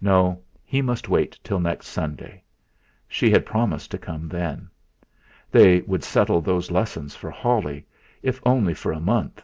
No, 0.00 0.40
he 0.64 0.82
must 0.82 1.08
wait 1.08 1.36
till 1.42 1.58
next 1.58 1.88
Sunday; 1.88 2.44
she 3.08 3.28
had 3.32 3.44
promised 3.44 3.90
to 3.90 3.98
come 3.98 4.28
then. 4.28 4.70
They 5.50 5.80
would 5.80 6.04
settle 6.04 6.40
those 6.40 6.70
lessons 6.70 7.16
for 7.16 7.32
Holly, 7.32 7.84
if 8.22 8.40
only 8.46 8.74
for 8.74 8.92
a 8.92 9.00
month. 9.00 9.42